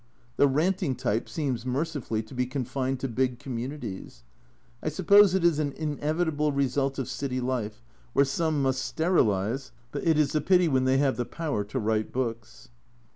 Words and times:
The 0.37 0.47
ranting 0.47 0.95
type 0.95 1.29
seems 1.29 1.63
mercifully 1.63 2.23
to 2.23 2.33
be 2.33 2.47
confined 2.47 2.99
to 3.01 3.07
big 3.07 3.37
communities; 3.37 4.23
I 4.81 4.89
suppose 4.89 5.35
it 5.35 5.43
is 5.43 5.59
an 5.59 5.73
inevitable 5.73 6.51
result 6.51 6.97
of 6.97 7.07
city 7.07 7.39
life, 7.39 7.83
where 8.13 8.25
some 8.25 8.63
must 8.63 8.83
sterilise, 8.83 9.71
but 9.91 10.03
it 10.03 10.17
is 10.17 10.33
a 10.33 10.41
pity 10.41 10.67
when 10.67 10.85
they 10.85 10.97
have 10.97 11.17
the 11.17 11.25
power 11.25 11.63
to 11.65 11.77
write 11.77 12.11
books. 12.11 12.69